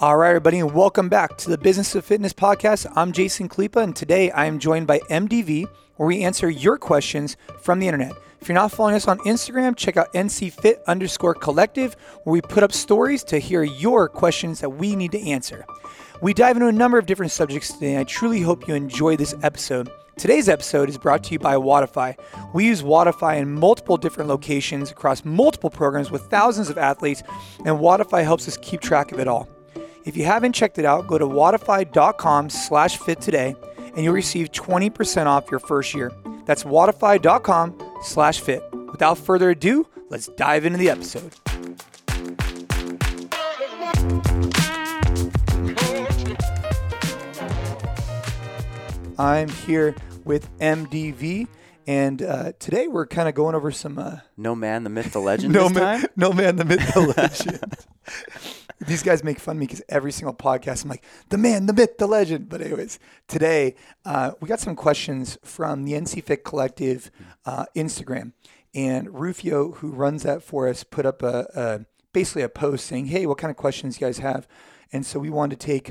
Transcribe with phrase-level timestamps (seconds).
[0.00, 2.86] All right, everybody, and welcome back to the Business of Fitness podcast.
[2.94, 7.36] I'm Jason Khalipa, and today I am joined by MDV, where we answer your questions
[7.62, 8.12] from the internet.
[8.40, 12.62] If you're not following us on Instagram, check out NCFit underscore collective, where we put
[12.62, 15.66] up stories to hear your questions that we need to answer.
[16.22, 19.16] We dive into a number of different subjects today, and I truly hope you enjoy
[19.16, 19.90] this episode.
[20.16, 22.14] Today's episode is brought to you by Wodify.
[22.54, 27.24] We use Wodify in multiple different locations across multiple programs with thousands of athletes,
[27.64, 29.48] and Wodify helps us keep track of it all.
[30.04, 33.54] If you haven't checked it out, go to wodify.com slash fit today
[33.94, 36.12] and you'll receive 20% off your first year.
[36.44, 38.62] That's wodify.com slash fit.
[38.90, 41.34] Without further ado, let's dive into the episode.
[49.18, 51.48] I'm here with MDV,
[51.88, 53.98] and uh, today we're kind of going over some.
[53.98, 55.52] Uh, no man, the myth, the legend.
[55.52, 56.10] no this man, time?
[56.16, 57.76] no man, the myth, the legend.
[58.80, 61.72] These guys make fun of me because every single podcast I'm like, the man, the
[61.72, 62.48] myth, the legend.
[62.48, 63.74] But anyways, today
[64.04, 67.10] uh, we got some questions from the NC Fit Collective
[67.44, 68.32] uh, Instagram,
[68.74, 73.06] and Rufio, who runs that for us, put up a, a basically a post saying,
[73.06, 74.46] "Hey, what kind of questions you guys have?"
[74.92, 75.90] And so we wanted to take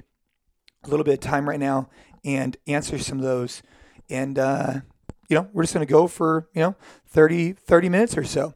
[0.83, 1.89] a little bit of time right now
[2.23, 3.61] and answer some of those.
[4.09, 4.81] And uh,
[5.29, 6.75] you know, we're just going to go for you know
[7.07, 8.53] 30 30 minutes or so.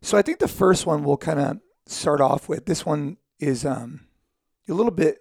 [0.00, 2.66] So I think the first one we'll kind of start off with.
[2.66, 4.06] This one is um,
[4.68, 5.18] a little bit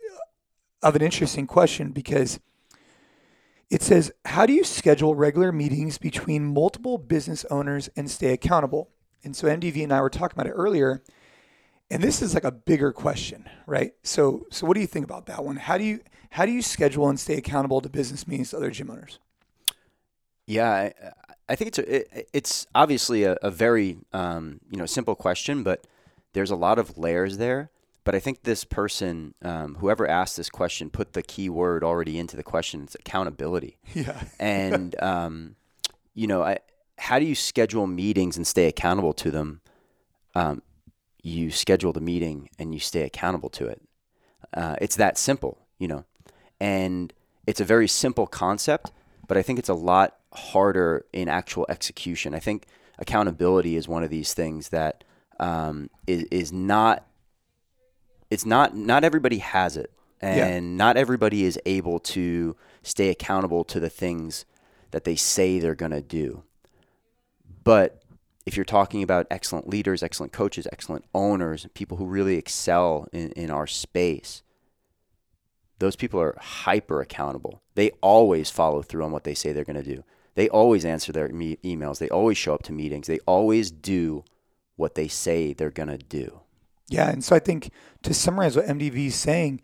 [0.84, 2.40] of an interesting question because
[3.70, 8.90] it says, How do you schedule regular meetings between multiple business owners and stay accountable?
[9.24, 11.02] And so MDV and I were talking about it earlier.
[11.90, 13.94] And this is like a bigger question, right?
[14.04, 15.58] So so what do you think about that one?
[15.58, 18.72] How do you how do you schedule and stay accountable to business meetings to other
[18.72, 19.20] gym owners?
[20.48, 20.94] Yeah, I,
[21.50, 25.64] I think it's a, it, it's obviously a, a very um, you know simple question,
[25.64, 25.86] but
[26.34, 27.72] there's a lot of layers there.
[28.04, 32.18] But I think this person, um, whoever asked this question, put the key word already
[32.18, 32.84] into the question.
[32.84, 33.78] It's accountability.
[33.94, 34.24] Yeah.
[34.40, 35.56] and um,
[36.14, 36.60] you know, I,
[36.98, 39.62] how do you schedule meetings and stay accountable to them?
[40.34, 40.62] Um,
[41.22, 43.82] you schedule the meeting and you stay accountable to it.
[44.54, 46.06] Uh, it's that simple, you know,
[46.60, 47.14] and
[47.46, 48.92] it's a very simple concept,
[49.28, 52.34] but I think it's a lot harder in actual execution.
[52.34, 52.66] I think
[53.00, 55.04] accountability is one of these things that
[55.40, 57.06] um, is, is not
[58.32, 59.92] it's not not everybody has it.
[60.20, 60.60] And Yeah.
[60.60, 64.46] not everybody is able to stay accountable to the things
[64.92, 66.44] that they say they're going to do.
[67.64, 68.02] But
[68.46, 73.32] if you're talking about excellent leaders excellent coaches excellent owners people who really excel in,
[73.34, 74.42] in our space
[75.78, 77.62] those people are hyper accountable.
[77.76, 80.04] They always follow through on what they say they're going to do.
[80.36, 81.98] They always answer their me- emails.
[81.98, 83.08] They always show up to meetings.
[83.08, 84.24] They always do
[84.76, 86.42] what they say they're going to do
[86.88, 87.72] Yeah, and so I think
[88.04, 89.62] to summarize what MDV is saying,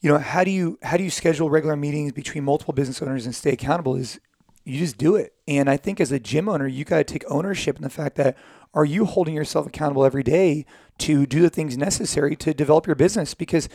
[0.00, 3.26] you know, how do you how do you schedule regular meetings between multiple business owners
[3.26, 4.20] and stay accountable is
[4.64, 5.32] you just do it.
[5.46, 8.16] And I think as a gym owner, you got to take ownership in the fact
[8.16, 8.36] that
[8.74, 10.66] are you holding yourself accountable every day
[10.98, 13.68] to do the things necessary to develop your business because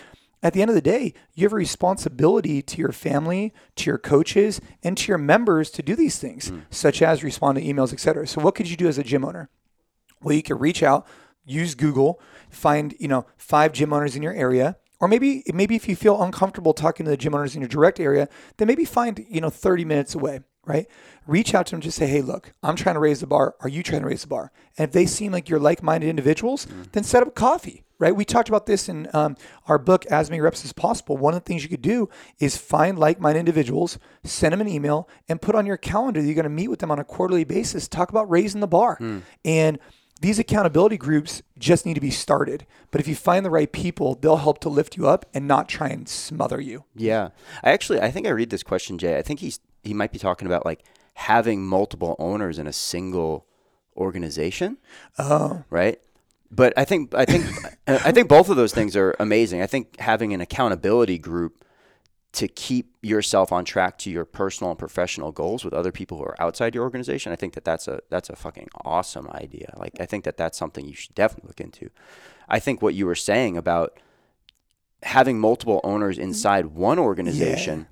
[0.43, 3.97] at the end of the day, you have a responsibility to your family, to your
[3.97, 6.63] coaches, and to your members to do these things, mm.
[6.69, 8.27] such as respond to emails, et cetera.
[8.27, 9.49] So what could you do as a gym owner?
[10.21, 11.07] Well, you could reach out,
[11.45, 15.87] use Google, find you know five gym owners in your area, or maybe maybe if
[15.87, 19.25] you feel uncomfortable talking to the gym owners in your direct area, then maybe find
[19.29, 20.87] you know 30 minutes away, right?
[21.27, 23.55] Reach out to them, just say, hey, look, I'm trying to raise the bar.
[23.61, 24.51] Are you trying to raise the bar?
[24.77, 27.83] And if they seem like you're like-minded individuals, then set up coffee.
[27.99, 29.37] Right, we talked about this in um,
[29.67, 31.15] our book, As Many Reps as Possible.
[31.15, 35.07] One of the things you could do is find like-minded individuals, send them an email,
[35.29, 37.45] and put on your calendar that you're going to meet with them on a quarterly
[37.45, 37.87] basis.
[37.87, 38.97] Talk about raising the bar,
[39.45, 39.79] and
[40.23, 42.65] these accountability groups just need to be started.
[42.91, 45.67] But if you find the right people, they'll help to lift you up and not
[45.67, 46.85] try and smother you.
[46.95, 47.29] Yeah,
[47.61, 49.17] I actually I think I read this question, Jay.
[49.17, 50.85] I think he's he might be talking about like
[51.15, 53.45] having multiple owners in a single
[53.97, 54.77] organization,
[55.19, 55.99] Oh, right?
[56.49, 57.45] But I think I think
[57.87, 59.61] I think both of those things are amazing.
[59.61, 61.65] I think having an accountability group
[62.33, 66.23] to keep yourself on track to your personal and professional goals with other people who
[66.23, 69.73] are outside your organization, I think that that's a that's a fucking awesome idea.
[69.77, 71.89] Like I think that that's something you should definitely look into.
[72.49, 73.99] I think what you were saying about
[75.03, 77.87] having multiple owners inside one organization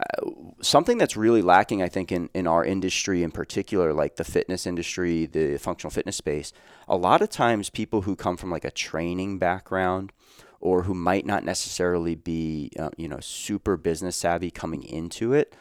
[0.00, 0.30] uh,
[0.62, 4.66] something that's really lacking i think in, in our industry in particular like the fitness
[4.66, 6.54] industry the functional fitness space
[6.88, 10.10] a lot of times people who come from like a training background
[10.60, 15.54] or who might not necessarily be uh, you know super business savvy coming into it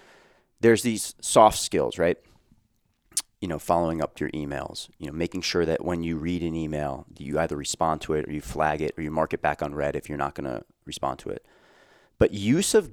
[0.59, 2.17] there's these soft skills right
[3.41, 6.55] you know, following up your emails, you know, making sure that when you read an
[6.55, 9.61] email, you either respond to it or you flag it or you mark it back
[9.61, 11.45] on red if you're not going to respond to it.
[12.17, 12.91] But use of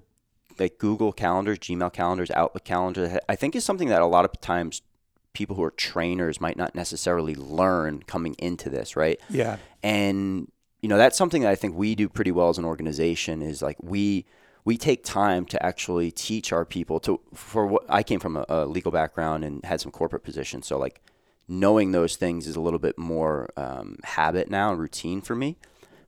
[0.58, 4.40] like Google calendars, Gmail calendars, Outlook calendars, I think is something that a lot of
[4.40, 4.82] times
[5.32, 9.20] people who are trainers might not necessarily learn coming into this, right?
[9.28, 9.56] Yeah.
[9.82, 10.50] And
[10.80, 13.62] you know, that's something that I think we do pretty well as an organization is
[13.62, 14.26] like we
[14.64, 18.44] we take time to actually teach our people to for what I came from a,
[18.48, 21.00] a legal background and had some corporate positions, so like
[21.48, 25.56] knowing those things is a little bit more um, habit now and routine for me.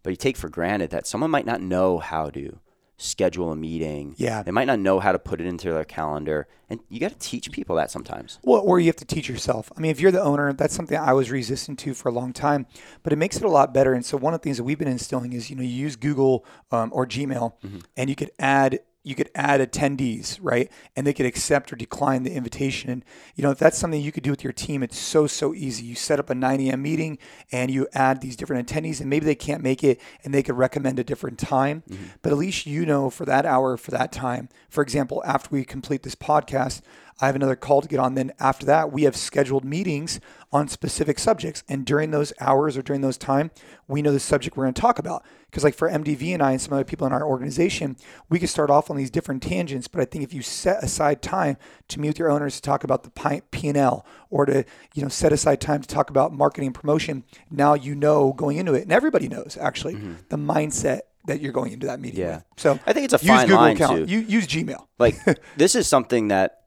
[0.03, 2.59] But you take for granted that someone might not know how to
[2.99, 4.15] schedule a meeting.
[4.19, 4.43] Yeah.
[4.43, 6.49] They might not know how to put it into their calendar.
[6.69, 8.39] And you got to teach people that sometimes.
[8.43, 9.73] Well, or you have to teach yourself.
[9.77, 12.33] I mean, if you're the owner, that's something I was resistant to for a long
[12.33, 12.67] time,
[13.03, 13.95] but it makes it a lot better.
[13.95, 15.97] And so one of the things that we've been instilling is, you know, you use
[15.97, 17.53] Google um, or Gmail,
[17.97, 20.71] and you could add you could add attendees, right?
[20.95, 22.91] And they could accept or decline the invitation.
[22.91, 23.05] And
[23.35, 25.85] you know, if that's something you could do with your team, it's so so easy.
[25.87, 26.83] You set up a 9 a.m.
[26.83, 27.19] meeting
[27.53, 30.57] and you add these different attendees, and maybe they can't make it, and they could
[30.57, 31.83] recommend a different time.
[31.89, 32.05] Mm-hmm.
[32.23, 34.49] But at least you know for that hour, for that time.
[34.69, 36.83] For example, after we complete this podcast,
[37.21, 38.15] I have another call to get on.
[38.15, 40.21] Then after that, we have scheduled meetings
[40.53, 41.63] on specific subjects.
[41.69, 43.51] And during those hours or during those time,
[43.87, 45.25] we know the subject we're going to talk about.
[45.47, 47.97] Because like for MDV and I and some other people in our organization,
[48.29, 49.89] we could start off on these different tangents.
[49.89, 51.57] But I think if you set aside time
[51.89, 55.03] to meet with your owners to talk about the P and L, or to you
[55.03, 58.75] know set aside time to talk about marketing and promotion, now you know going into
[58.75, 60.15] it, and everybody knows actually mm-hmm.
[60.29, 62.37] the mindset that you're going into that meeting Yeah.
[62.37, 62.45] with.
[62.57, 64.07] So I think it's a use fine Google line, account.
[64.09, 64.13] too.
[64.13, 64.87] You use Gmail.
[64.99, 65.17] like
[65.57, 66.63] this is something that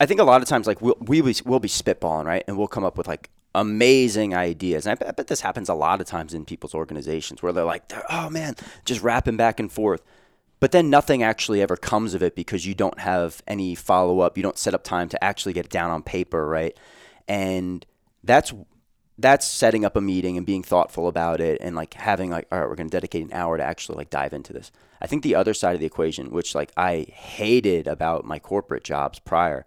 [0.00, 2.42] I think a lot of times like we'll we will we'll be spitballing right?
[2.48, 4.86] And we'll come up with like amazing ideas.
[4.86, 7.52] And I bet, I bet this happens a lot of times in people's organizations where
[7.52, 8.56] they're like oh man
[8.86, 10.02] just rapping back and forth.
[10.58, 14.38] But then nothing actually ever comes of it because you don't have any follow up
[14.38, 16.76] you don't set up time to actually get it down on paper right?
[17.28, 17.84] And
[18.24, 18.54] that's
[19.18, 22.58] that's setting up a meeting and being thoughtful about it and like having like all
[22.58, 24.72] right we're going to dedicate an hour to actually like dive into this.
[25.02, 28.82] I think the other side of the equation which like i hated about my corporate
[28.82, 29.66] jobs prior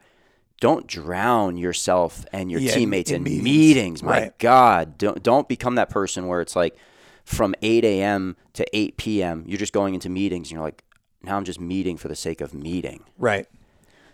[0.59, 3.44] don't drown yourself and your Yeah, teammates in in, meetings.
[3.44, 4.03] meetings.
[4.03, 4.39] my Right.
[4.39, 6.75] god don't don't become that person where it's like
[7.25, 10.83] from 8 a.m to 8 p.m you're just going into meetings and you're like
[11.21, 13.47] now i'm just meeting for the sake of meeting Right.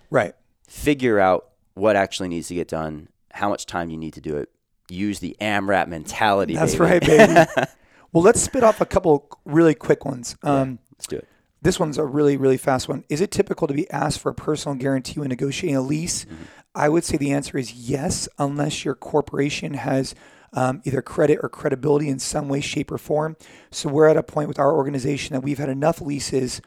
[0.10, 0.34] Right.
[0.68, 4.38] figure out what actually needs to get done how much time you need to do
[4.38, 4.50] it
[4.90, 6.84] use the amrap mentality That's baby.
[6.84, 7.34] right, baby.
[8.12, 10.36] well, let's spit off a couple really quick ones.
[10.42, 11.28] Um, let's do it
[11.62, 13.04] This one's a really, really fast one.
[13.10, 16.26] Is it typical to be asked for a personal guarantee when negotiating a lease?
[16.74, 20.16] I would say the answer is yes, unless your corporation has
[20.54, 23.36] um, either credit or credibility in some way, shape, or form.
[23.72, 26.62] So we're at a point with our organization that we've had enough leases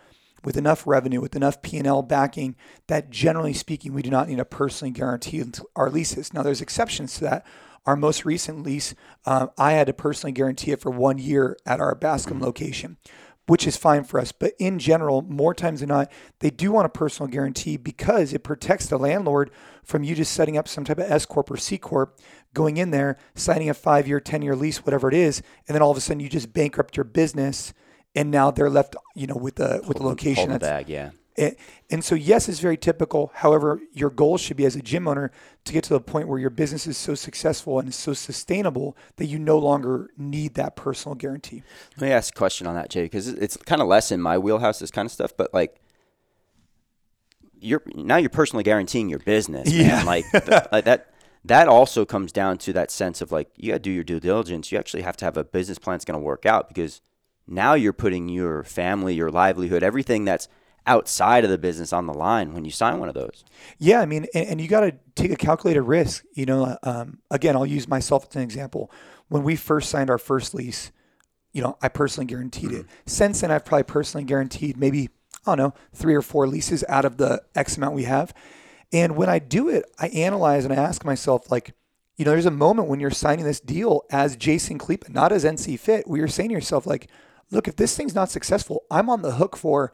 [0.44, 2.56] with enough revenue, with enough P&L backing
[2.88, 5.42] that generally speaking, we do not need to personally guarantee
[5.76, 6.32] our leases.
[6.32, 7.46] Now, there's exceptions to that.
[7.86, 11.80] Our most recent lease, uh, I had to personally guarantee it for one year at
[11.80, 12.96] our Bascom location
[13.46, 14.32] which is fine for us.
[14.32, 16.10] But in general, more times than not,
[16.40, 19.50] they do want a personal guarantee because it protects the landlord
[19.84, 22.18] from you just setting up some type of S corp or C corp,
[22.54, 25.82] going in there, signing a five year, ten year lease, whatever it is, and then
[25.82, 27.72] all of a sudden you just bankrupt your business,
[28.14, 30.50] and now they're left, you know, with the with the location.
[30.50, 31.56] hold the bag yeah and,
[31.90, 33.30] and so, yes, it's very typical.
[33.34, 35.30] However, your goal should be as a gym owner
[35.64, 38.96] to get to the point where your business is so successful and is so sustainable
[39.16, 41.62] that you no longer need that personal guarantee.
[41.96, 44.36] Let me ask a question on that, Jay, because it's kind of less in my
[44.38, 45.32] wheelhouse, this kind of stuff.
[45.36, 45.80] But like,
[47.60, 49.86] you're now you're personally guaranteeing your business, man.
[49.86, 50.02] Yeah.
[50.02, 51.08] Like, th- like that.
[51.44, 54.20] That also comes down to that sense of like you got to do your due
[54.20, 54.70] diligence.
[54.70, 57.00] You actually have to have a business plan that's going to work out because
[57.48, 60.46] now you're putting your family, your livelihood, everything that's
[60.86, 63.44] outside of the business on the line when you sign one of those.
[63.78, 66.24] Yeah, I mean, and, and you got to take a calculated risk.
[66.34, 68.90] You know, um, again, I'll use myself as an example.
[69.28, 70.92] When we first signed our first lease,
[71.52, 72.86] you know, I personally guaranteed it.
[73.06, 75.10] Since then, I've probably personally guaranteed maybe
[75.46, 78.32] I don't know three or four leases out of the X amount we have.
[78.92, 81.74] And when I do it, I analyze and I ask myself, like,
[82.16, 85.44] you know, there's a moment when you're signing this deal as Jason Khalipa, not as
[85.44, 87.08] NC Fit, where you're saying to yourself, like,
[87.50, 89.92] look, if this thing's not successful, I'm on the hook for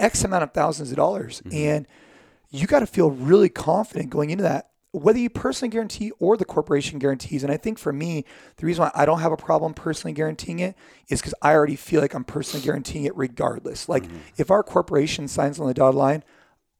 [0.00, 1.40] X amount of thousands of dollars.
[1.44, 1.56] Mm-hmm.
[1.56, 1.86] And
[2.50, 6.44] you got to feel really confident going into that, whether you personally guarantee or the
[6.44, 7.42] corporation guarantees.
[7.42, 8.24] And I think for me,
[8.56, 10.76] the reason why I don't have a problem personally guaranteeing it
[11.08, 13.88] is because I already feel like I'm personally guaranteeing it regardless.
[13.88, 14.18] Like mm-hmm.
[14.36, 16.22] if our corporation signs on the dotted line,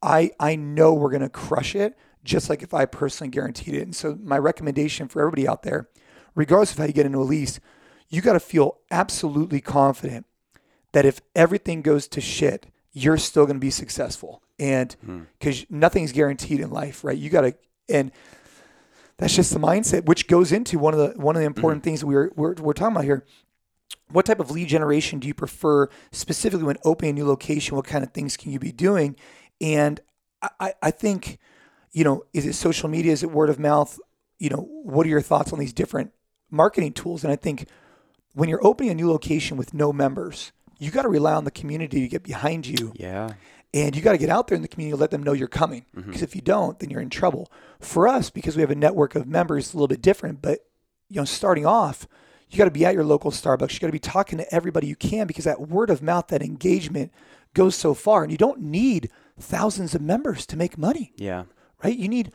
[0.00, 3.82] I, I know we're going to crush it just like if I personally guaranteed it.
[3.82, 5.88] And so my recommendation for everybody out there,
[6.34, 7.60] regardless of how you get into a lease,
[8.08, 10.26] you got to feel absolutely confident
[10.92, 14.40] that if everything goes to shit, you're still going to be successful.
[14.58, 14.96] And
[15.38, 17.18] because nothing's guaranteed in life, right?
[17.18, 17.54] You got to,
[17.88, 18.10] and
[19.18, 21.90] That's just the mindset, which goes into one of the one of the important Mm-hmm.
[21.90, 23.24] things we were we're, we're talking about here.
[24.10, 27.76] What type of lead generation do you prefer specifically when opening a new location?
[27.76, 29.16] What kind of things can you be doing?
[29.60, 30.00] And
[30.60, 31.38] I- I think,
[31.92, 33.12] you know, is it social media?
[33.12, 33.98] Is it word of mouth?
[34.38, 36.12] You know, what are your thoughts on these different
[36.50, 37.24] marketing tools?
[37.24, 37.66] And I think
[38.34, 40.52] when you're opening a new location with no members,
[40.84, 43.32] you got to rely on the community to get behind you Yeah.
[43.72, 45.84] and you got to get out there in the community let them know you're coming
[45.96, 46.02] mm-hmm.
[46.06, 47.50] because if you don't then you're in trouble
[47.80, 50.60] for us because we have a network of members it's a little bit different but
[51.08, 52.06] you know starting off
[52.50, 54.86] you got to be at your local starbucks you got to be talking to everybody
[54.86, 57.12] you can because that word of mouth that engagement
[57.54, 59.10] goes so far and you don't need
[59.40, 61.44] thousands of members to make money Yeah.
[61.82, 62.30] right you need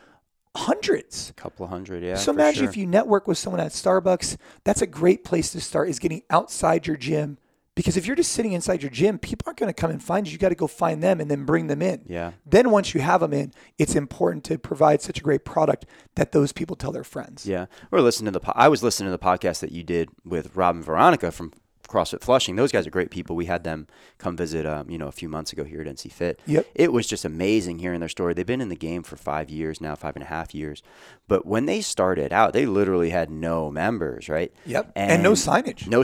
[0.55, 2.03] hundreds A couple of hundred.
[2.03, 2.15] Yeah.
[2.15, 2.69] so imagine sure.
[2.69, 4.35] if you network with someone at Starbucks.
[4.63, 5.89] That's a great place to start.
[5.89, 7.37] Is getting outside your gym
[7.79, 10.27] because if you're just sitting inside your gym, people aren't going to come and find
[10.27, 10.33] you.
[10.33, 12.01] You got to go find them and then bring them in.
[12.07, 12.33] Yeah.
[12.45, 16.33] Then once you have them in, it's important to provide such a great product that
[16.33, 17.45] those people tell their friends.
[17.45, 18.41] Yeah, we're listening to the.
[18.41, 21.53] Po- I was listening to the podcast that you did with Rob and Veronica from
[21.89, 22.55] CrossFit Flushing.
[22.55, 23.35] Those guys are great people.
[23.35, 26.11] We had them come visit, um, you know, a few months ago here at NC
[26.11, 26.39] Fit.
[26.45, 26.67] Yep.
[26.75, 28.33] It was just amazing hearing their story.
[28.33, 30.83] They've been in the game for five years now, five and a half years.
[31.27, 34.53] But when they started out, they literally had no members, right?
[34.65, 34.91] Yep.
[34.95, 35.87] And no signage.
[35.87, 36.03] No,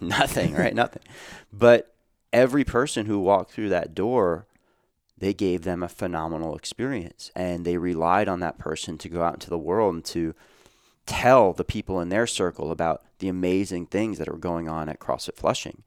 [0.00, 0.74] nothing, right?
[0.74, 1.02] nothing.
[1.52, 1.94] But
[2.32, 4.46] every person who walked through that door
[5.18, 9.34] they gave them a phenomenal experience and they relied on that person to go out
[9.34, 10.34] into the world and to
[11.06, 15.00] tell the people in their circle about the amazing things that are going on at
[15.00, 15.82] CrossFit Flushing.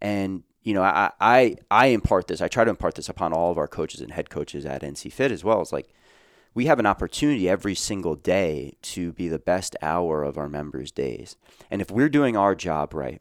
[0.00, 2.40] And you know, I, I I impart this.
[2.40, 5.12] I try to impart this upon all of our coaches and head coaches at NC
[5.12, 5.60] Fit as well.
[5.60, 5.90] It's like
[6.54, 10.90] we have an opportunity every single day to be the best hour of our members'
[10.90, 11.36] days.
[11.70, 13.20] And if we're doing our job right,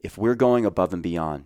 [0.00, 1.44] if we're going above and beyond,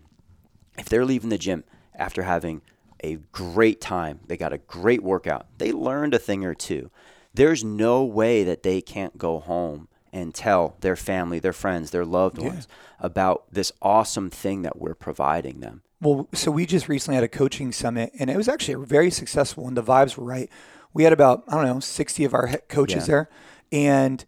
[0.79, 1.63] if they're leaving the gym
[1.95, 2.63] after having
[3.05, 6.91] a great time, they got a great workout, they learned a thing or two.
[7.37, 12.05] There's no way that they can't go home and tell their family, their friends, their
[12.05, 12.67] loved ones
[12.99, 15.83] about this awesome thing that we're providing them.
[16.01, 19.69] Well, so we just recently had a coaching summit, and it was actually very successful,
[19.69, 20.51] and the vibes were right.
[20.95, 23.13] We had about I don't know sixty of our coaches Yeah.
[23.13, 23.31] there,
[23.71, 24.25] and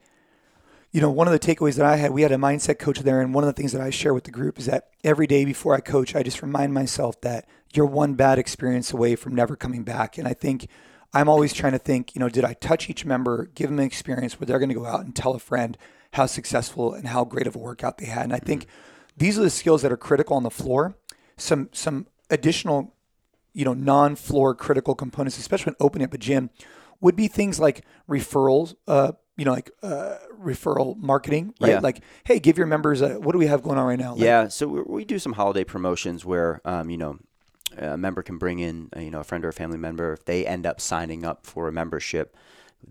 [0.92, 3.20] you know one of the takeaways that I had, we had a mindset coach there,
[3.22, 5.46] and one of the things that I share with the group is that every day
[5.46, 9.56] before I coach, I just remind myself that you're one bad experience away from never
[9.56, 10.68] coming back, and I think.
[11.12, 13.84] I'm always trying to think, you know, did I touch each member, give them an
[13.84, 15.78] experience where they're going to go out and tell a friend
[16.12, 18.24] how successful and how great of a workout they had?
[18.24, 18.66] And I think
[19.16, 20.96] these are the skills that are critical on the floor.
[21.36, 22.94] Some some additional,
[23.54, 26.50] you know, non-floor critical components, especially when opening up a gym,
[27.00, 28.74] would be things like referrals.
[28.86, 31.70] Uh, you know, like uh, referral marketing, right?
[31.70, 31.78] Yeah.
[31.78, 34.14] Like, hey, give your members a, what do we have going on right now?
[34.14, 37.20] Like, Yeah, so we, we do some holiday promotions where, um, you know,
[37.76, 40.12] a member can bring in, uh, you know, a friend or a family member.
[40.12, 42.36] If they end up signing up for a membership,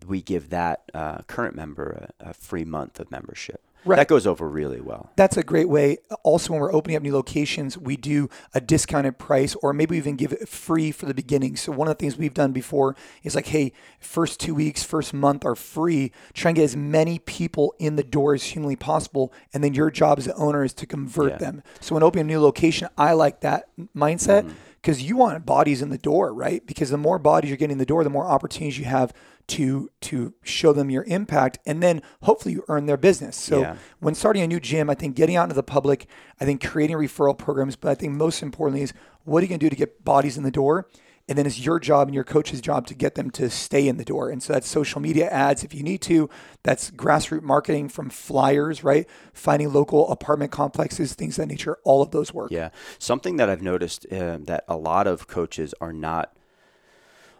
[0.05, 3.61] we give that uh, current member a, a free month of membership.
[3.85, 3.95] Right.
[3.97, 5.11] That goes over really well.
[5.15, 5.99] That's a great way.
[6.23, 10.17] Also, when we're opening up new locations, we do a discounted price, or maybe even
[10.17, 11.55] give it free for the beginning.
[11.55, 15.13] So one of the things we've done before is like, hey, first two weeks, first
[15.13, 16.11] month are free.
[16.33, 19.89] Try and get as many people in the door as humanly possible, and then your
[19.89, 21.37] job as the owner is to convert Yeah.
[21.37, 21.63] them.
[21.79, 24.51] So when opening a new location, I like that mindset
[24.87, 26.65] because you want bodies in the door, right?
[26.65, 29.11] Because the more bodies you're getting in the door, the more opportunities you have
[29.47, 33.35] to to show them your impact, and then hopefully you earn their business.
[33.35, 33.75] So Yeah.
[33.99, 36.07] when starting a new gym, I think getting out into the public,
[36.39, 38.93] I think creating referral programs, but I think most importantly is
[39.25, 40.87] what are you going to do to get bodies in the door?
[41.29, 43.97] And then it's your job and your coach's job to get them to stay in
[43.97, 44.29] the door.
[44.29, 46.29] And so that's social media ads if you need to.
[46.63, 49.05] That's grassroots marketing from flyers, right?
[49.33, 51.79] Finding local apartment complexes, things that nature.
[51.83, 52.51] All of those work.
[52.51, 56.33] Yeah, something that I've noticed uh, that a lot of coaches are not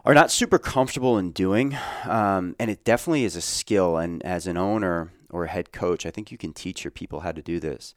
[0.04, 3.96] are not super comfortable in doing, um, and it definitely is a skill.
[3.96, 7.20] And as an owner or a head coach, I think you can teach your people
[7.20, 7.94] how to do this.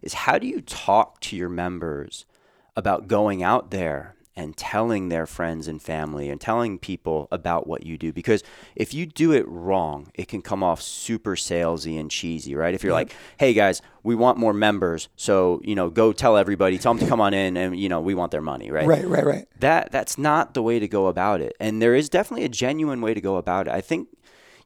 [0.00, 2.26] Is how do you talk to your members
[2.74, 7.84] about going out there and telling their friends and family and telling people about what
[7.84, 8.12] you do.
[8.12, 8.42] Because
[8.74, 12.74] if you do it wrong it can come off super salesy and cheesy right?
[12.74, 16.78] If you're like hey guys we want more members so you know go tell everybody
[16.78, 18.86] tell them to come on in and you know we want their money right?
[18.86, 19.46] Right, right, right.
[19.60, 21.54] that that's not the way to go about it.
[21.60, 23.72] And there is definitely a genuine way to go about it.
[23.72, 24.08] I think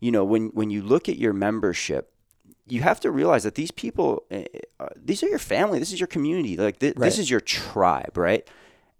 [0.00, 2.12] you know when when you look at your membership
[2.68, 4.42] you have to realize that these people uh,
[4.80, 5.78] uh, these are your family.
[5.78, 6.56] This is your community.
[6.56, 7.04] Like th- Right.
[7.06, 8.46] this is your tribe right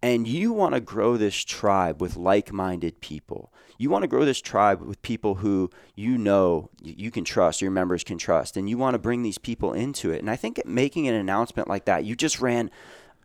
[0.03, 4.41] and you want to grow this tribe with like-minded people you want to grow this
[4.41, 8.79] tribe with people who you know you can trust your members can trust and you
[8.79, 12.05] want to bring these people into it and i think making an announcement like that
[12.05, 12.71] you just ran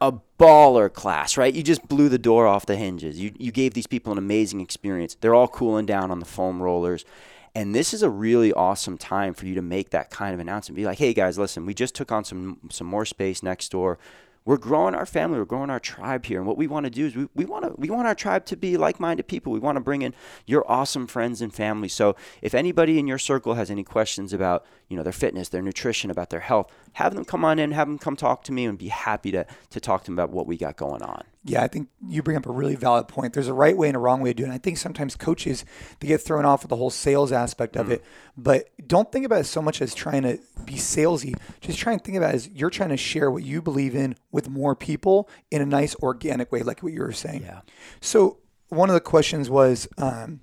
[0.01, 1.53] a baller class, right?
[1.53, 3.19] You just blew the door off the hinges.
[3.19, 5.15] You you gave these people an amazing experience.
[5.21, 7.05] They're all cooling down on the foam rollers.
[7.53, 10.77] And this is a really awesome time for you to make that kind of announcement.
[10.77, 13.99] Be like, hey guys, listen, we just took on some some more space next door
[14.43, 16.39] we're growing our family, we're growing our tribe here.
[16.39, 18.45] And what we want to do is we, we want to we want our tribe
[18.45, 19.51] to be like-minded people.
[19.53, 20.13] We want to bring in
[20.45, 21.87] your awesome friends and family.
[21.87, 25.61] So if anybody in your circle has any questions about, you know, their fitness, their
[25.61, 28.65] nutrition, about their health, have them come on in, have them come talk to me
[28.65, 31.23] and be happy to to talk to them about what we got going on.
[31.43, 33.33] Yeah, I think you bring up a really valid point.
[33.33, 34.45] There's a right way and a wrong way to do it.
[34.45, 35.65] And I think sometimes coaches
[35.99, 37.93] they get thrown off with the whole sales aspect of mm.
[37.93, 38.03] it.
[38.37, 41.35] But don't think about it so much as trying to be salesy.
[41.59, 44.15] Just try and think about it as you're trying to share what you believe in
[44.31, 47.41] with more people in a nice organic way, like what you were saying.
[47.41, 47.61] Yeah.
[48.01, 48.37] So
[48.69, 50.41] one of the questions was, um,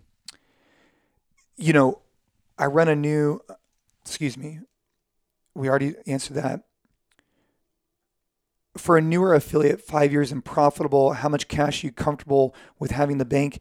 [1.57, 2.03] you know,
[2.59, 3.41] I run a new.
[4.03, 4.61] Excuse me.
[5.55, 6.65] We already answered that
[8.79, 12.93] for a newer affiliate, five years and profitable, how much cash are you comfortable with
[12.93, 13.61] having the bank?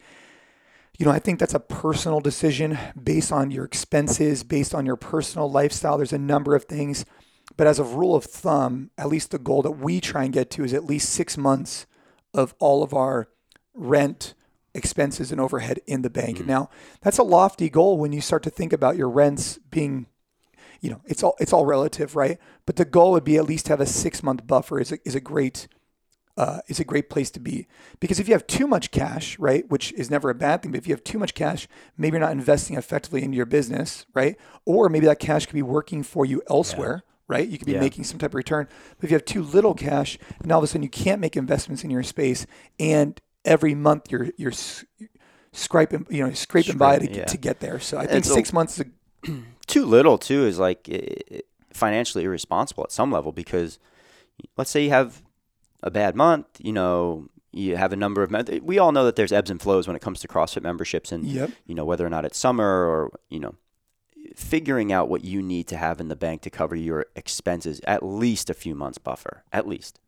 [0.97, 4.95] You know, I think that's a personal decision based on your expenses, based on your
[4.95, 5.97] personal lifestyle.
[5.97, 7.05] There's a number of things.
[7.55, 10.49] But as a rule of thumb, at least the goal that we try and get
[10.51, 11.85] to is at least six months
[12.33, 13.29] of all of our
[13.73, 14.33] rent,
[14.73, 16.39] expenses, and overhead in the bank.
[16.39, 16.47] Mm-hmm.
[16.47, 16.69] Now,
[17.01, 20.07] that's a lofty goal when you start to think about your rents being
[20.81, 22.37] you know, it's all it's all relative, right?
[22.65, 25.15] But the goal would be at least have a six month buffer is a, is
[25.15, 25.67] a great
[26.37, 27.67] uh, is a great place to be
[27.99, 30.77] because if you have too much cash, right, which is never a bad thing, but
[30.77, 31.67] if you have too much cash,
[31.97, 34.37] maybe you're not investing effectively into your business, right?
[34.65, 37.03] Or maybe that cash could be working for you elsewhere.
[37.03, 37.13] Yeah.
[37.29, 37.81] Right, you could be yeah.
[37.81, 40.63] making some type of return, but if you have too little cash, and all of
[40.63, 42.47] a sudden you can't make investments in your space,
[42.79, 44.53] and every month you're you're
[45.51, 47.25] scraping, you know, scraping Scrape, by to, yeah.
[47.25, 47.79] to get there.
[47.79, 48.89] So I think so, six months is a
[49.67, 50.89] too little too is like
[51.71, 53.79] financially irresponsible at some level because
[54.57, 55.21] let's say you have
[55.83, 58.31] a bad month, you know, you have a number of
[58.61, 61.25] we all know that there's ebbs and flows when it comes to CrossFit memberships and
[61.25, 61.51] yep.
[61.65, 63.55] you know whether or not it's summer or you know
[64.35, 68.03] figuring out what you need to have in the bank to cover your expenses at
[68.03, 69.99] least a few months buffer at least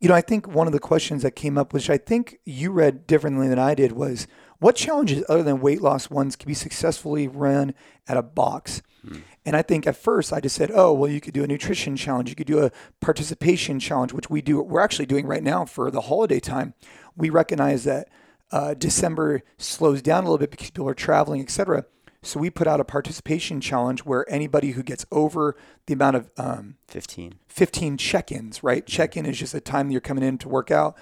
[0.00, 2.70] you know i think one of the questions that came up which i think you
[2.70, 4.26] read differently than i did was
[4.60, 7.74] what challenges other than weight loss ones can be successfully run
[8.06, 8.82] at a box?
[9.06, 9.18] Hmm.
[9.46, 11.96] And I think at first I just said, oh, well, you could do a nutrition
[11.96, 12.28] challenge.
[12.28, 14.60] You could do a participation challenge, which we do.
[14.60, 16.74] We're actually doing right now for the holiday time.
[17.16, 18.08] We recognize that
[18.50, 21.84] uh, December slows down a little bit because people are traveling, etc.
[22.22, 26.30] So we put out a participation challenge where anybody who gets over the amount of
[26.36, 27.34] um, 15.
[27.46, 28.84] 15 check-ins, right?
[28.84, 30.96] Check-in is just a time you're coming in to work out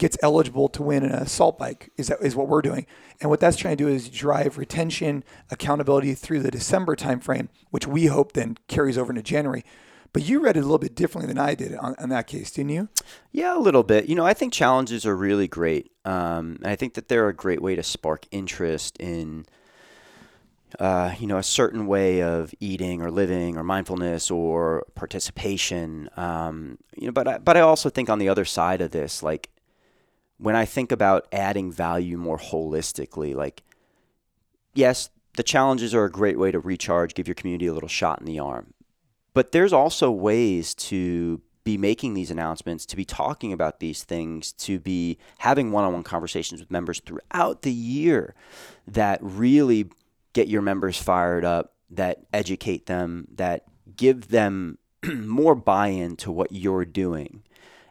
[0.00, 2.86] gets eligible to win an assault bike is that is what we're doing.
[3.20, 7.86] And what that's trying to do is drive retention accountability through the december timeframe which
[7.86, 9.62] we hope then carries over into january.
[10.12, 12.50] But you read it a little bit differently than i did on, on that case
[12.50, 12.88] didn't you?
[13.30, 14.08] Yeah a little bit.
[14.08, 15.92] You know i think challenges are really great.
[16.06, 19.44] Um, i think that they're a great way to spark interest in
[20.78, 26.08] uh, you know, a certain way of eating or living or mindfulness or participation.
[26.16, 29.20] Um, you know, but I, but I also think on the other side of this,
[29.20, 29.50] like
[30.40, 33.62] when I think about adding value more holistically, like,
[34.74, 38.20] yes, the challenges are a great way to recharge, give your community a little shot
[38.20, 38.72] in the arm.
[39.34, 44.52] But there's also ways to be making these announcements, to be talking about these things,
[44.52, 48.34] to be having one on one conversations with members throughout the year
[48.86, 49.90] that really
[50.32, 56.32] get your members fired up, that educate them, that give them more buy in to
[56.32, 57.42] what you're doing.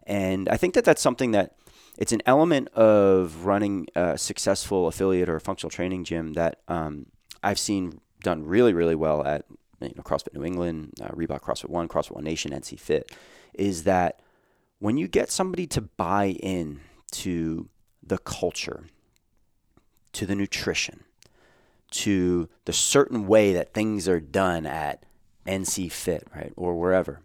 [0.10, 1.56] And I think that that's something that
[2.00, 7.08] it's an element of running a successful affiliate or functional training gym that um,
[7.44, 9.44] I've seen done really, really well at
[9.82, 13.12] you know, CrossFit New England, uh, Reebok CrossFit One, CrossFit One Nation, NC Fit,
[13.54, 14.22] is that
[14.80, 16.80] when you get somebody to buy in
[17.12, 17.68] to
[18.02, 18.86] the culture,
[20.14, 21.04] to the nutrition,
[21.92, 25.04] to the certain way that things are done at
[25.46, 27.20] NC Fit, right, or wherever,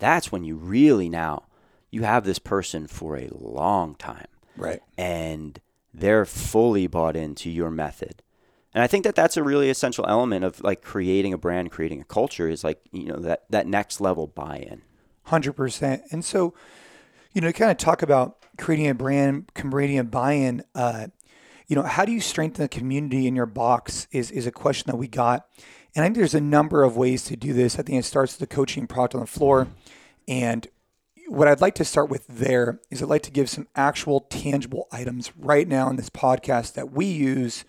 [0.00, 1.44] that's when you really now
[1.90, 4.26] you have this person for a long time.
[4.56, 4.80] Right.
[4.96, 5.60] And
[5.92, 8.22] they're fully bought into your method.
[8.74, 12.00] And I think that that's a really essential element of like creating a brand, creating
[12.00, 14.82] a culture is like, you know, that, that next level buy-in.
[15.28, 16.02] 100%.
[16.10, 16.52] And so,
[17.32, 21.06] you know, to kind of talk about creating a brand, creating a buy-in, uh,
[21.66, 24.90] you know, how do you strengthen the community in your box is, is a question
[24.90, 25.48] that we got.
[25.94, 27.78] And I think there's a number of ways to do this.
[27.78, 29.68] I think it starts with the coaching product on the floor.
[30.28, 30.68] And
[31.28, 34.88] what I'd like to start with there is I'd like to give some actual tangible
[34.92, 37.64] items right now in this podcast that we use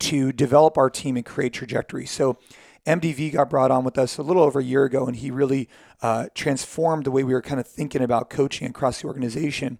[0.00, 2.06] to develop our team and create trajectory.
[2.06, 2.38] So,
[2.84, 5.68] MDV got brought on with us a little over a year ago, and he really
[6.00, 9.78] uh, transformed the way we were kind of thinking about coaching across the organization.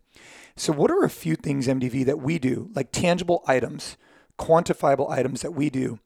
[0.55, 3.97] So, what are a few things, MDV, that we do, like tangible items,
[4.39, 5.99] quantifiable items that we do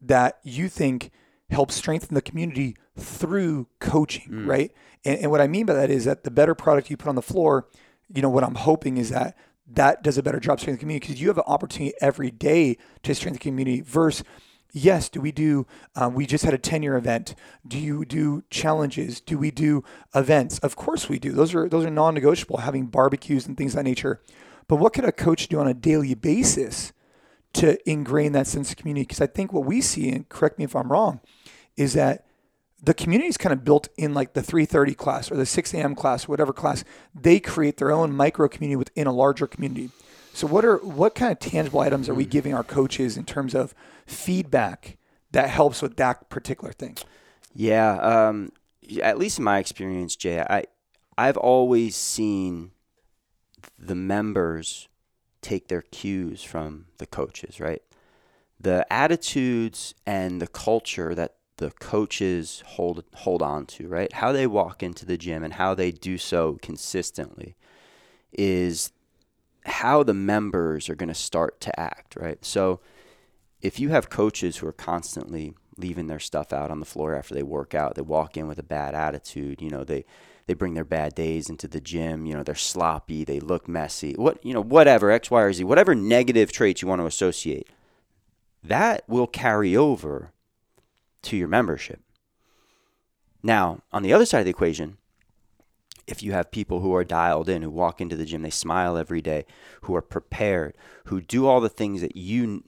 [0.00, 1.10] that you think
[1.50, 4.72] helps strengthen the community through coaching, right?
[5.04, 7.14] And, and what I mean by that is that the better product you put on
[7.14, 7.68] the floor,
[8.12, 9.36] you know, what I'm hoping is that
[9.68, 12.76] that does a better job strengthening the community because you have an opportunity every day
[13.02, 14.24] to strengthen the community versus
[14.72, 17.34] yes do we do um, we just had a 10 year event.
[17.66, 19.20] Do you do challenges?
[19.20, 19.82] Do we do
[20.14, 20.58] events?
[20.60, 21.32] Of course we do.
[21.32, 24.20] Those are those are non-negotiable having barbecues and things of that nature.
[24.68, 26.92] But what could a coach do on a daily basis
[27.56, 29.02] to ingrain that sense of community.
[29.02, 31.20] Because i think what we see and correct me if i'm wrong
[31.76, 32.26] is that
[32.82, 35.94] the community is kind of built in like the 3.30 class or the 6 a.m
[35.94, 36.84] class whatever class.
[37.14, 39.90] They create their own micro community within a larger community.
[40.32, 43.54] So what are what kind of tangible items are we giving our coaches in terms
[43.54, 43.74] of
[44.06, 44.98] feedback
[45.32, 46.96] that helps with that particular thing?
[47.54, 48.52] Yeah, um,
[49.02, 50.64] at least in my experience, Jay, I
[51.16, 52.72] I've always seen
[53.78, 54.88] the members
[55.46, 57.80] take their cues from the coaches, right?
[58.58, 64.12] The attitudes and the culture that the coaches hold hold on to, right?
[64.12, 67.54] How they walk into the gym and how they do so consistently
[68.32, 68.90] is
[69.64, 72.44] how the members are going to start to act, right?
[72.44, 72.80] So
[73.62, 77.34] if you have coaches who are constantly leaving their stuff out on the floor after
[77.34, 80.04] they work out, they walk in with a bad attitude, you know, they
[80.46, 84.14] they bring their bad days into the gym, you know, they're sloppy, they look messy.
[84.14, 87.68] What, you know, whatever, X, Y, or Z, whatever negative traits you want to associate.
[88.62, 90.32] That will carry over
[91.22, 92.00] to your membership.
[93.42, 94.98] Now, on the other side of the equation,
[96.06, 98.96] if you have people who are dialed in, who walk into the gym, they smile
[98.96, 99.44] every day,
[99.82, 102.64] who are prepared, who do all the things that you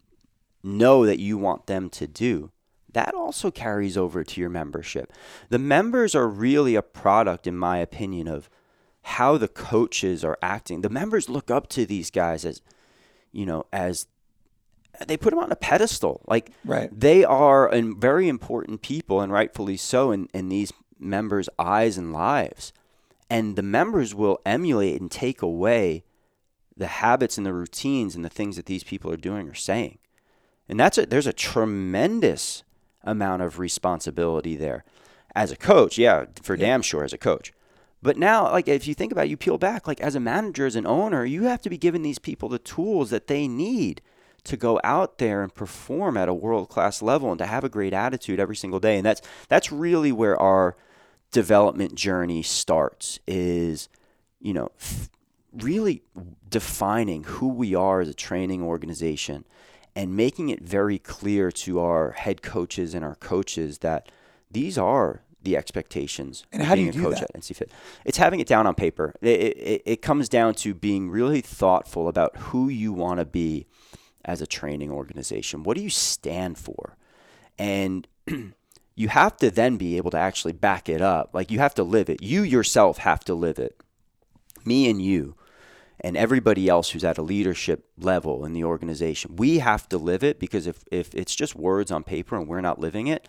[0.64, 2.50] know that you want them to do,
[2.92, 5.12] that also carries over to your membership.
[5.48, 8.48] The members are really a product, in my opinion, of
[9.02, 10.80] how the coaches are acting.
[10.80, 12.62] The members look up to these guys as,
[13.32, 14.06] you know, as
[15.06, 16.22] they put them on a pedestal.
[16.26, 16.88] Like right.
[16.92, 22.72] they are very important people, and rightfully so, in, in these members' eyes and lives
[23.30, 26.04] and the members will emulate and take away
[26.76, 29.98] the habits and the routines and the things that these people are doing or saying.
[30.68, 32.62] And that's a, there's a tremendous
[33.10, 34.84] amount of responsibility there.
[35.34, 36.66] As a coach, yeah, for yeah.
[36.66, 37.52] damn sure as a coach.
[38.02, 40.66] But now, like if you think about it, you peel back, like as a manager,
[40.66, 44.00] as an owner, you have to be giving these people the tools that they need
[44.44, 47.68] to go out there and perform at a world class level and to have a
[47.68, 48.96] great attitude every single day.
[48.96, 50.76] And that's that's really where our
[51.32, 53.88] development journey starts is,
[54.40, 55.10] you know, f-
[55.52, 56.02] really
[56.48, 59.44] defining who we are as a training organization
[59.98, 64.12] and making it very clear to our head coaches and our coaches that
[64.48, 67.34] these are the expectations and how do you do coach that?
[67.34, 67.72] at NC Fit.
[68.04, 69.16] It's having it down on paper.
[69.20, 73.66] It, it, it comes down to being really thoughtful about who you want to be
[74.24, 75.64] as a training organization.
[75.64, 76.96] What do you stand for?
[77.58, 78.06] And
[78.94, 81.30] you have to then be able to actually back it up.
[81.32, 82.22] Like you have to live it.
[82.22, 83.80] You yourself have to live it.
[84.64, 85.34] Me and you
[86.00, 90.22] and everybody else who's at a leadership level in the organization, we have to live
[90.22, 93.28] it because if, if it's just words on paper and we're not living it,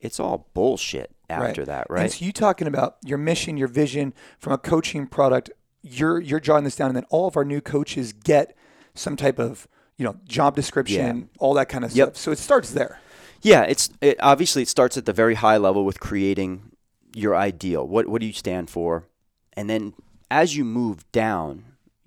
[0.00, 1.66] it's all bullshit after right.
[1.66, 2.02] that, right?
[2.02, 5.50] And so you talking about your mission, your vision from a coaching product,
[5.82, 8.56] you're you're jotting this down and then all of our new coaches get
[8.94, 11.24] some type of, you know, job description, yeah.
[11.38, 12.08] all that kind of yep.
[12.08, 12.16] stuff.
[12.16, 13.00] So it starts there.
[13.42, 16.72] Yeah, it's it, obviously it starts at the very high level with creating
[17.14, 17.86] your ideal.
[17.86, 19.06] What what do you stand for?
[19.54, 19.94] And then
[20.30, 21.64] as you move down,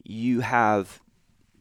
[0.10, 1.02] you have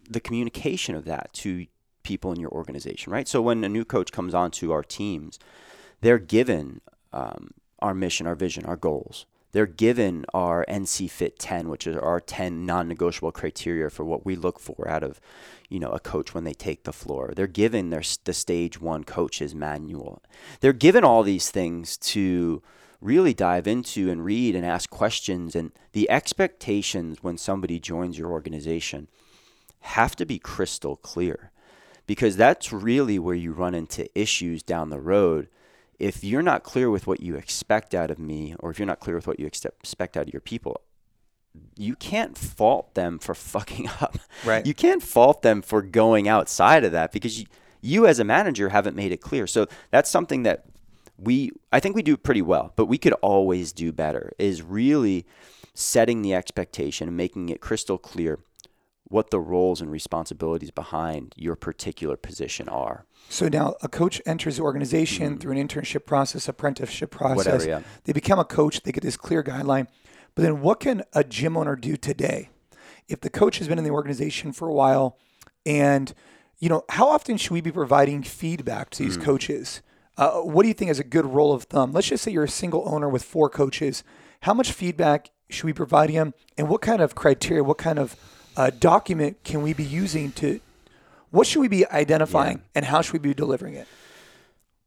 [0.08, 1.66] the communication of that to
[2.02, 3.26] people in your organization, right?
[3.26, 5.38] So when a new coach comes onto our teams,
[6.00, 6.80] they're given
[7.12, 9.26] um, our mission, our vision, our goals.
[9.52, 14.36] They're given our NC Fit 10, which is our 10 non-negotiable criteria for what we
[14.36, 15.20] look for out of
[15.68, 17.32] you know, a coach when they take the floor.
[17.34, 20.22] They're given their the stage one coach's manual.
[20.60, 22.62] They're given all these things to
[23.00, 25.54] really dive into and read and ask questions.
[25.54, 29.08] And the expectations when somebody joins your organization
[29.80, 31.52] have to be crystal clear
[32.06, 35.48] because that's really where you run into issues down the road.
[35.98, 39.00] If you're not clear with what you expect out of me, or if you're not
[39.00, 40.80] clear with what you expect out of your people,
[41.76, 44.18] you can't fault them for fucking up.
[44.44, 44.66] Right.
[44.66, 47.46] You can't fault them for going outside of that because you,
[47.80, 49.46] you as a manager haven't made it clear.
[49.46, 50.64] So that's something that
[51.18, 55.26] we I think we do pretty well, but we could always do better is really
[55.74, 58.38] setting the expectation and making it crystal clear
[59.08, 63.06] what the roles and responsibilities behind your particular position are.
[63.28, 65.38] So now a coach enters the organization mm-hmm.
[65.38, 67.36] through an internship process, apprenticeship process.
[67.36, 67.80] Whatever, yeah.
[68.04, 69.86] They become a coach, they get this clear guideline.
[70.34, 72.50] But then what can a gym owner do today?
[73.08, 75.18] If the coach has been in the organization for a while
[75.64, 76.12] and
[76.58, 79.82] you know, how often should we be providing feedback to these coaches?
[80.16, 81.92] Uh, what do you think is a good rule of thumb?
[81.92, 84.02] Let's just say you're a single owner with four coaches.
[84.40, 88.16] How much feedback should we provide him, and what kind of criteria, what kind of
[88.56, 90.60] uh, document can we be using to?
[91.30, 93.86] What should we be identifying, and how should we be delivering it?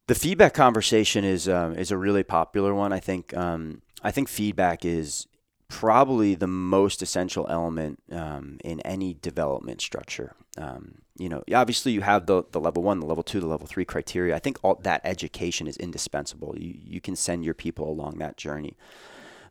[0.07, 2.91] The feedback conversation is um, is a really popular one.
[2.91, 5.27] I think um, I think feedback is
[5.69, 10.35] probably the most essential element um, in any development structure.
[10.57, 13.67] Um, you know, obviously you have the, the level one, the level two, the level
[13.67, 14.35] three criteria.
[14.35, 16.55] I think all that education is indispensable.
[16.57, 18.75] You you can send your people along that journey,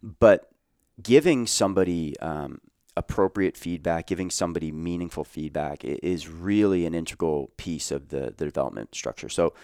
[0.02, 0.50] but
[1.02, 2.61] giving somebody um,
[2.96, 8.94] appropriate feedback, giving somebody meaningful feedback is really an integral piece of the, the development
[8.94, 9.28] structure.
[9.28, 9.54] So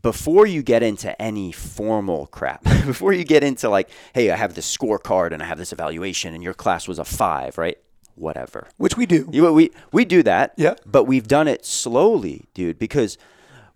[0.00, 4.54] before you get into any formal crap, before you get into like, hey, I have
[4.54, 7.78] this scorecard and I have this evaluation and your class was a five, right?
[8.16, 8.68] Whatever.
[8.76, 9.28] Which we do.
[9.32, 10.54] You, we we do that.
[10.56, 10.74] Yeah.
[10.86, 13.18] But we've done it slowly, dude, because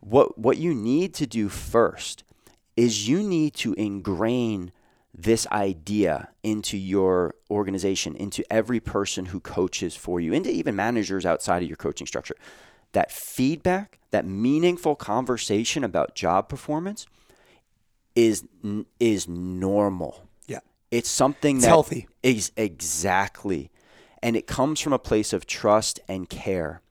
[0.01, 2.23] what what you need to do first
[2.77, 4.71] is you need to ingrain
[5.13, 11.27] this idea into your organization, into every person who coaches for you, into even managers
[11.27, 12.37] outside of your coaching structure.
[12.93, 17.07] That feedback, that meaningful conversation about job performance
[18.15, 18.45] is
[18.99, 20.27] is normal.
[20.47, 20.61] Yeah.
[20.91, 22.09] It's something It's that healthy.
[22.25, 23.71] Ex- exactly.
[24.23, 26.83] And it comes from a place of trust and care.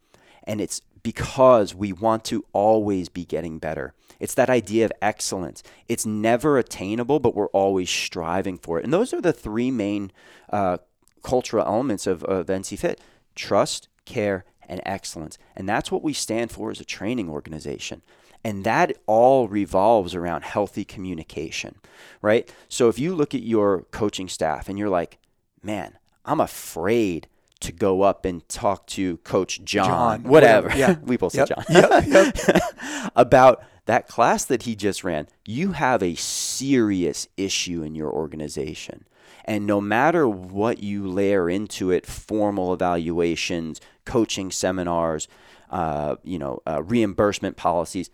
[0.43, 3.93] And it's because we want to always be getting better.
[4.19, 5.62] It's that idea of excellence.
[5.88, 8.84] It's never attainable, but we're always striving for it.
[8.84, 10.12] And those are the three main
[10.49, 10.77] uh,
[11.23, 13.01] cultural elements of, of NC Fit
[13.36, 15.38] trust, care, and excellence.
[15.56, 18.01] And that's what we stand for as a training organization.
[18.43, 21.75] And that all revolves around healthy communication,
[22.21, 22.51] right?
[22.69, 25.17] So if you look at your coaching staff and you're like,
[25.63, 27.27] man, I'm afraid
[27.62, 30.67] to go up and talk to Coach John, John, whatever.
[30.69, 30.99] whatever, yeah.
[31.03, 32.06] we both Yep, said John.
[32.08, 32.62] yep, yep.
[33.15, 35.27] about that class that he just ran.
[35.45, 39.06] You have a serious issue in your organization.
[39.45, 45.28] And no matter what you layer into it, formal evaluations, coaching seminars,
[45.70, 48.10] uh, you know, uh, reimbursement policies,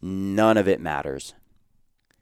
[0.00, 1.34] none of it matters.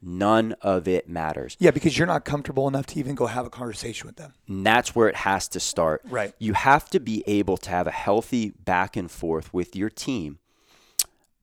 [0.04, 1.56] None of it matters.
[1.60, 4.32] Yeah, because you're not comfortable enough to even go have a conversation with them.
[4.48, 6.02] And that's where it has to start.
[6.10, 6.34] Right.
[6.40, 10.40] You have to be able to have a healthy back and forth with your team,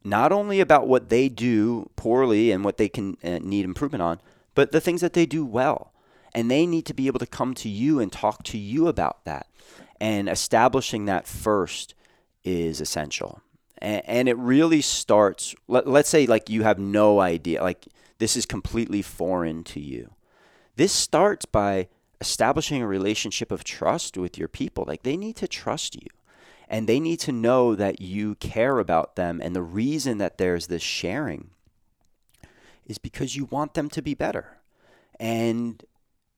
[0.04, 4.20] not only about what they do poorly and what they can uh, need improvement on,
[4.56, 5.94] but the things that they do well.
[6.36, 9.24] And they need to be able to come to you and talk to you about
[9.24, 9.48] that.
[10.00, 11.94] And establishing that first
[12.44, 13.42] is essential.
[13.80, 18.38] And, and it really starts, let, let's say, like you have no idea, like this
[18.38, 20.14] is completely foreign to you.
[20.76, 21.90] This starts by
[22.22, 24.86] establishing a relationship of trust with your people.
[24.88, 26.08] Like they need to trust you
[26.70, 29.42] and they need to know that you care about them.
[29.44, 31.50] And the reason that there's this sharing
[32.86, 34.58] is because you want them to be better.
[35.20, 35.84] And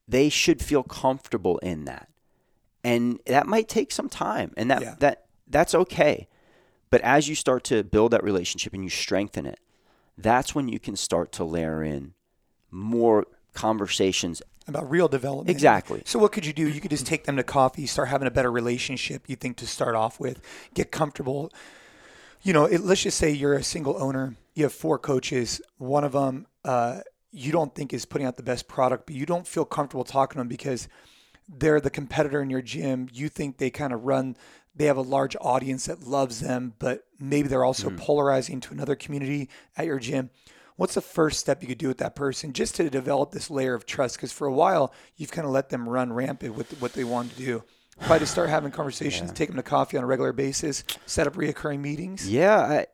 [0.07, 2.09] they should feel comfortable in that.
[2.83, 4.95] And that might take some time and that, Yeah.
[4.99, 6.27] that that's okay.
[6.89, 9.59] But as you start to build that relationship and you strengthen it,
[10.17, 12.13] that's when you can start to layer in
[12.69, 15.49] more conversations about real development.
[15.49, 16.03] Exactly.
[16.05, 16.67] So what could you do?
[16.67, 19.27] You could just take them to coffee, start having a better relationship.
[19.27, 20.41] You think to start off with,
[20.73, 21.51] get comfortable.
[22.43, 24.35] You know, it, let's just say you're a single owner.
[24.53, 25.61] You have four coaches.
[25.77, 29.25] One of them uh, you don't think is putting out the best product, but you
[29.25, 30.87] don't feel comfortable talking to them because
[31.51, 33.09] they're the competitor in your gym.
[33.11, 34.37] You think they kind of run.
[34.75, 37.97] They have a large audience that loves them, but maybe they're also mm-hmm.
[37.97, 40.29] polarizing to another community at your gym
[40.81, 43.75] what's the first step you could do with that person just to develop this layer
[43.75, 44.15] of trust?
[44.15, 47.31] Because for a while, you've kind of let them run rampant with what they want
[47.31, 47.63] to do.
[47.99, 51.35] Probably to start having conversations, take them to coffee on a regular basis, set up
[51.35, 52.27] reoccurring meetings.
[52.27, 52.85] Yeah,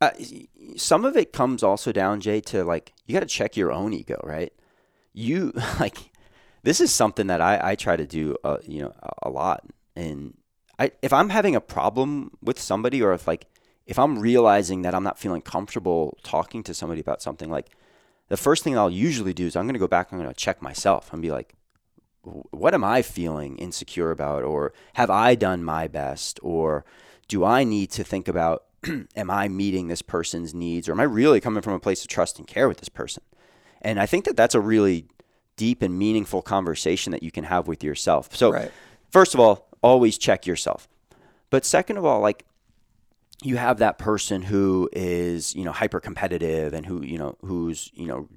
[0.00, 3.56] I, I, some of it comes also down, Jay, to like you got to check
[3.56, 4.52] your own ego, right?
[5.12, 6.12] You like
[6.66, 9.64] this is something that I, I try to do, uh, you know, a, lot.
[9.94, 10.36] And
[10.80, 13.46] I, if I'm having a problem with somebody, or if like
[13.86, 17.68] if I'm realizing that I'm not feeling comfortable talking to somebody about something, like
[18.26, 20.08] the first thing I'll usually do is I'm going to go back.
[20.10, 21.54] I'm going to check myself and be like,
[22.22, 24.42] what am I feeling insecure about?
[24.42, 26.40] Or have I done my best?
[26.42, 26.84] Or
[27.28, 28.64] do I need to think about,
[29.14, 30.88] am I meeting this person's needs?
[30.88, 33.22] Or am I really coming from a place of trust and care with this person?
[33.80, 35.06] And I think that that's a really
[35.56, 38.34] deep and meaningful conversation that you can have with yourself.
[38.36, 38.70] So, Right.
[39.10, 40.88] first of all, always check yourself.
[41.50, 42.44] But second of all, like,
[43.42, 47.90] you have that person who is, you know, hyper competitive and who, you know, who's,
[47.94, 48.28] you know,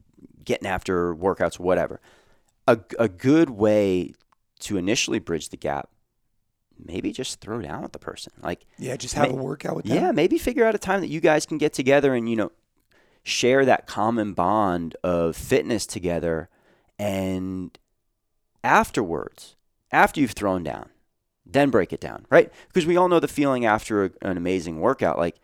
[0.43, 1.99] getting after workouts, whatever.
[2.67, 4.13] A, a good way
[4.59, 5.89] to initially bridge the gap,
[6.77, 8.31] maybe just throw down with the person.
[8.41, 9.95] Like, Yeah, just have May- a workout with them.
[9.95, 12.51] yeah, maybe figure out a time that you guys can get together and, you know,
[13.23, 16.49] share that common bond of fitness together.
[16.99, 17.77] And
[18.63, 19.55] afterwards,
[19.91, 20.89] after you've thrown down,
[21.45, 22.51] then break it down, right?
[22.67, 25.17] Because we all know the feeling after a, an amazing workout.
[25.17, 25.37] Like,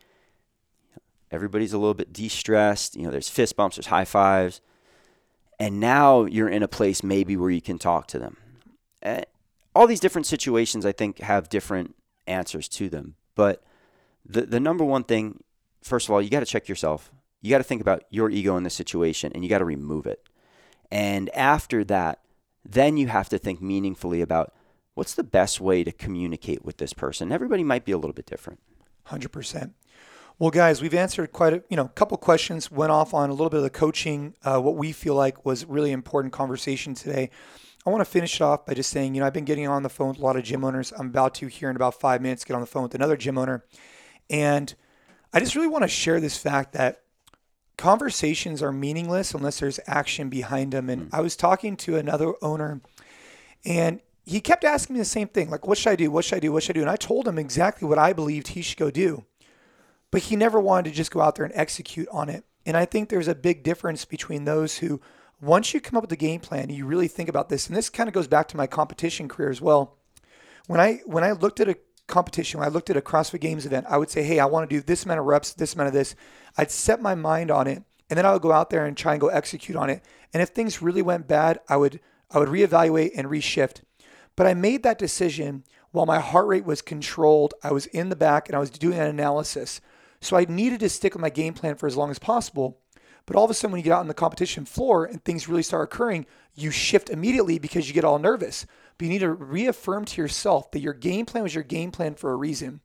[1.30, 2.94] everybody's a little bit de stressed.
[2.94, 4.60] You know, there's fist bumps, there's high fives.
[5.58, 8.36] And now you're in a place maybe where you can talk to them.
[9.02, 9.22] Eh,
[9.74, 13.16] all these different situations, I think, have different answers to them.
[13.34, 13.62] But
[14.24, 15.42] the, the number one thing,
[15.82, 17.10] first of all, you got to check yourself.
[17.40, 20.06] You got to think about your ego in this situation and you got to remove
[20.06, 20.28] it.
[20.90, 22.20] And after that,
[22.64, 24.52] then you have to think meaningfully about
[24.94, 27.30] what's the best way to communicate with this person.
[27.30, 28.60] Everybody might be a little bit different.
[29.04, 29.74] Hundred percent.
[30.38, 32.70] Well, guys, we've answered quite a you know couple questions.
[32.70, 35.64] Went off on a little bit of the coaching, uh, what we feel like was
[35.64, 37.30] really important conversation today.
[37.86, 39.84] I want to finish it off by just saying, you know, I've been getting on
[39.84, 40.92] the phone with a lot of gym owners.
[40.98, 43.38] I'm about to here in about five minutes get on the phone with another gym
[43.38, 43.64] owner,
[44.28, 44.74] and
[45.32, 47.02] I just really want to share this fact that
[47.76, 50.88] conversations are meaningless unless there's action behind them.
[50.88, 51.14] And hmm.
[51.14, 52.80] I was talking to another owner,
[53.64, 56.10] and he kept asking me the same thing, like, "What should I do?
[56.10, 56.52] What should I do?
[56.52, 58.90] What should I do?" And I told him exactly what I believed he should go
[58.90, 59.24] do
[60.10, 62.44] but he never wanted to just go out there and execute on it.
[62.64, 65.00] And I think there's a big difference between those who,
[65.40, 67.66] once you come up with a game plan, you really think about this.
[67.66, 69.96] And this kind of goes back to my competition career as well.
[70.66, 71.76] When I when I looked at a
[72.06, 74.68] competition, when I looked at a CrossFit Games event, I would say, "Hey, I want
[74.68, 76.14] to do this amount of reps, this amount of this."
[76.56, 79.12] I'd set my mind on it, and then I would go out there and try
[79.12, 80.02] and go execute on it.
[80.32, 83.82] And if things really went bad, I would I would reevaluate and reshift.
[84.36, 87.54] But I made that decision while my heart rate was controlled.
[87.62, 89.80] I was in the back and I was doing an analysis.
[90.20, 92.78] So I needed to stick with my game plan for as long as possible.
[93.26, 95.48] But all of a sudden, when you get out on the competition floor and things
[95.48, 98.66] really start occurring, you shift immediately because you get all nervous.
[98.98, 102.14] But you need to reaffirm to yourself that your game plan was your game plan
[102.14, 102.80] for a reason.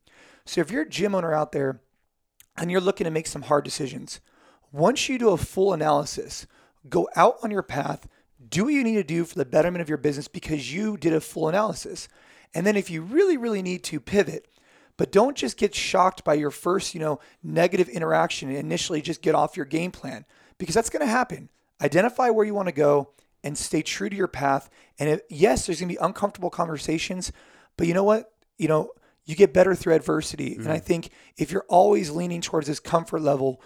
[0.45, 1.81] So if you're a gym owner out there
[2.57, 4.19] and you're looking to make some hard decisions,
[4.71, 6.47] once you do a full analysis,
[6.89, 8.07] go out on your path,
[8.49, 11.13] do what you need to do for the betterment of your business because you did
[11.13, 12.07] a full analysis.
[12.53, 14.47] And then if you really, really need to pivot,
[14.97, 19.21] but don't just get shocked by your first, you know, negative interaction and initially just
[19.21, 20.25] get off your game plan
[20.57, 21.49] because that's going to happen.
[21.81, 23.09] Identify where you want to go
[23.43, 24.69] and stay true to your path.
[24.99, 27.31] And if, yes, there's going to be uncomfortable conversations,
[27.77, 28.33] but you know what?
[28.57, 28.91] You know,
[29.25, 30.55] you get better through adversity.
[30.55, 30.85] And I mm-hmm.
[30.85, 33.61] think if you're always leaning towards this comfort level,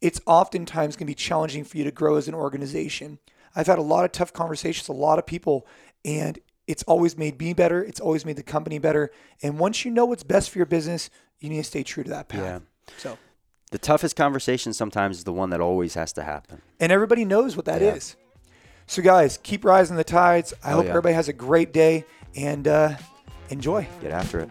[0.00, 3.18] it's oftentimes going to be challenging for you to grow as an organization.
[3.54, 5.66] I've had a lot of tough conversations, a lot of people,
[6.04, 7.82] and it's always made me better.
[7.82, 9.10] It's always made the company better.
[9.42, 12.10] And once you know what's best for your business, you need to stay true to
[12.10, 12.40] that path.
[12.40, 12.92] Yeah.
[12.98, 13.18] So,
[13.70, 16.62] The toughest conversation sometimes is the one that always has to happen.
[16.78, 18.16] and everybody knows what that is.
[18.86, 20.54] So, guys, keep rising the tides.
[20.62, 20.90] I Oh, hope yeah.
[20.90, 22.04] everybody has a great day
[22.36, 22.96] and uh,
[23.50, 23.86] enjoy.
[24.00, 24.50] Get after it.